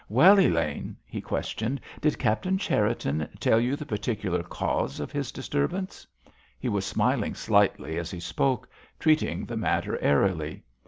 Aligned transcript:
"Well, 0.09 0.39
Elaine?" 0.39 0.97
he 1.05 1.21
questioned, 1.21 1.79
"did 2.01 2.17
Captain 2.17 2.57
Cherriton 2.57 3.29
tell 3.39 3.59
you 3.59 3.75
the 3.75 3.85
particular 3.85 4.41
cause 4.41 4.99
of 4.99 5.11
his 5.11 5.31
disturbance?" 5.31 6.07
He 6.57 6.69
was 6.69 6.85
smiling 6.87 7.35
slightly 7.35 7.99
as 7.99 8.09
he 8.09 8.19
spoke, 8.19 8.67
treating 8.97 9.45
the 9.45 9.57
matter 9.57 9.99
airily. 10.01 10.63